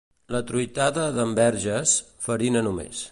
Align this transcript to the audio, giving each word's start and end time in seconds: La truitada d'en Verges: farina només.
La 0.35 0.39
truitada 0.51 1.03
d'en 1.17 1.37
Verges: 1.41 1.95
farina 2.29 2.67
només. 2.69 3.07